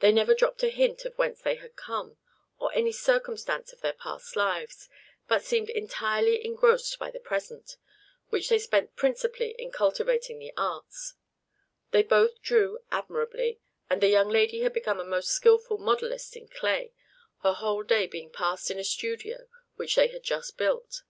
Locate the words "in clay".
16.36-16.92